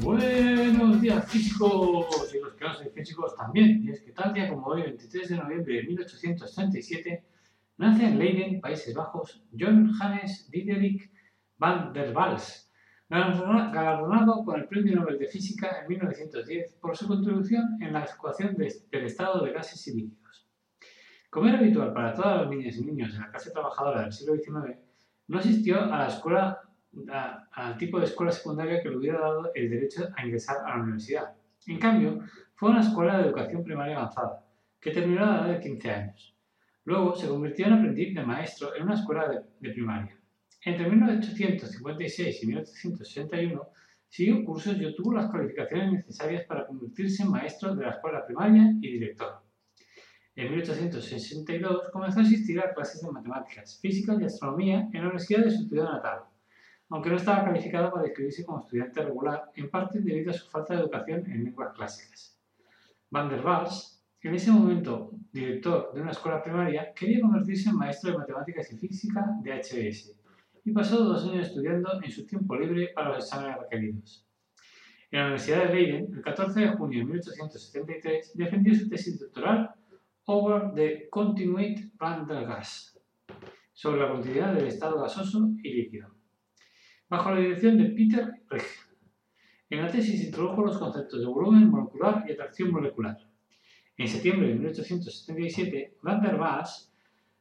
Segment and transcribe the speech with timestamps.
[0.00, 3.84] Buenos días físicos y los que no son físicos también.
[3.84, 7.24] Y es que tal día como hoy, 23 de noviembre de 1837,
[7.76, 11.12] nace en Leiden, Países Bajos, John Hannes Diderik
[11.58, 12.72] van der Waals,
[13.08, 18.56] galardonado con el Premio Nobel de Física en 1910 por su contribución en la ecuación
[18.56, 20.48] del estado de gases y líquidos.
[21.30, 24.34] Como era habitual para todas las niñas y niños en la clase trabajadora del siglo
[24.34, 24.76] XIX,
[25.28, 26.60] no asistió a la escuela
[27.52, 30.82] al tipo de escuela secundaria que le hubiera dado el derecho a ingresar a la
[30.82, 31.34] universidad.
[31.66, 32.20] En cambio,
[32.54, 34.44] fue una escuela de educación primaria avanzada,
[34.80, 36.36] que terminó a la edad de 15 años.
[36.84, 39.28] Luego se convirtió en aprendiz de maestro en una escuela
[39.60, 40.18] de, primaria.
[40.64, 43.62] Entre 1856 y 1861
[44.08, 48.72] siguió cursos y obtuvo las calificaciones necesarias para convertirse en maestro de la escuela primaria
[48.80, 49.42] y director.
[50.36, 55.44] En 1862 comenzó a asistir a clases de matemáticas, física y astronomía en la Universidad
[55.44, 56.24] de su ciudad natal
[56.90, 60.74] aunque no estaba calificado para inscribirse como estudiante regular, en parte debido a su falta
[60.74, 62.38] de educación en lenguas clásicas.
[63.10, 68.12] Van der Waals, en ese momento director de una escuela primaria, quería convertirse en maestro
[68.12, 70.14] de matemáticas y física de HBS
[70.64, 74.26] y pasó dos años estudiando en su tiempo libre para los exámenes requeridos.
[75.10, 79.74] En la Universidad de Leiden, el 14 de junio de 1873, defendió su tesis doctoral
[80.24, 82.98] Over the Continued van der Gas,
[83.74, 86.14] sobre la continuidad del estado gasoso y líquido
[87.08, 88.64] bajo la dirección de Peter Reich.
[89.70, 93.16] En la tesis introdujo los conceptos de volumen molecular y atracción molecular.
[93.96, 96.92] En septiembre de 1877, Van der Waals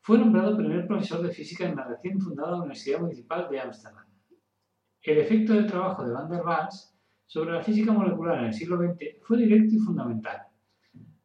[0.00, 4.06] fue nombrado primer profesor de física en la recién fundada Universidad Municipal de Ámsterdam.
[5.02, 6.96] El efecto del trabajo de Van der Waals
[7.26, 10.42] sobre la física molecular en el siglo XX fue directo y fundamental.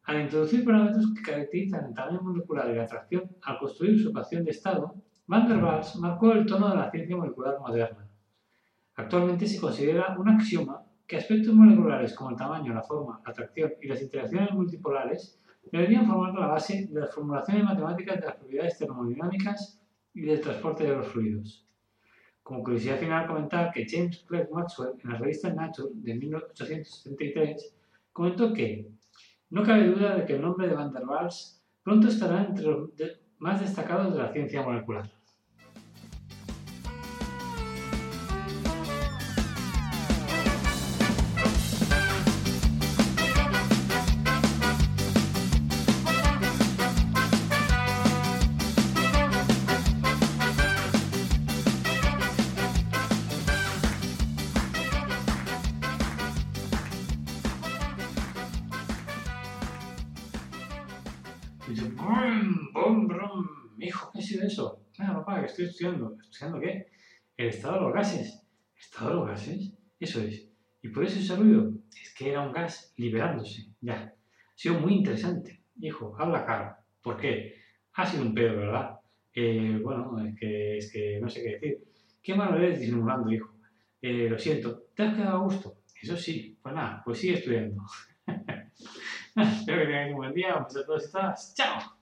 [0.04, 4.44] Al introducir parámetros que caracterizan el tamaño molecular y la atracción al construir su ecuación
[4.44, 4.94] de estado,
[5.26, 8.08] Van der Waals marcó el tono de la ciencia molecular moderna.
[8.96, 13.72] Actualmente se considera un axioma que aspectos moleculares como el tamaño, la forma, la atracción
[13.80, 15.38] y las interacciones multipolares
[15.70, 19.80] deberían formar la base de las formulaciones matemáticas de las propiedades termodinámicas
[20.14, 21.66] y del transporte de los fluidos.
[22.42, 27.76] Como curiosidad final, comentar que James Clerk Maxwell, en la revista Nature de 1873,
[28.12, 28.90] comentó que
[29.50, 32.90] no cabe duda de que el nombre de Van der Waals pronto estará entre los
[33.38, 35.10] más destacados de la ciencia molecular.
[61.66, 63.46] Y dice, brum, brum, brum.
[63.78, 64.84] Hijo, ¿qué ha sido eso?
[64.98, 66.16] Ah, papá, que estoy estudiando.
[66.20, 66.86] ¿Estudiando qué?
[67.36, 68.44] El estado de los gases.
[68.74, 69.72] ¿El estado de los gases?
[70.00, 70.48] Eso es.
[70.82, 73.68] Y por eso ese ruido es que era un gas liberándose.
[73.80, 73.94] Ya.
[73.94, 75.62] Ha sido muy interesante.
[75.80, 76.76] Hijo, habla claro.
[77.00, 77.54] ¿Por qué?
[77.94, 78.98] Ha sido un pedo, ¿verdad?
[79.32, 81.84] Eh, bueno, es que, es que no sé qué decir.
[82.22, 83.54] Qué malo eres disimulando, hijo.
[84.00, 84.86] Eh, lo siento.
[84.94, 85.78] ¿Te has quedado a gusto?
[86.00, 86.58] Eso sí.
[86.60, 87.82] Pues nada, pues sigue estudiando.
[89.36, 90.56] Espero que tengáis un buen día.
[90.56, 91.54] Un beso a todos.
[91.54, 92.01] ¡Chao!